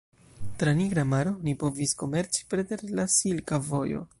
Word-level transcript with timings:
Tra 0.61 0.71
Nigra 0.79 1.03
Maro, 1.09 1.35
oni 1.43 1.53
povis 1.65 1.93
komerci 2.01 2.49
preter 2.55 2.85
la 3.01 3.07
Silka 3.19 3.61
Vojo. 3.71 4.07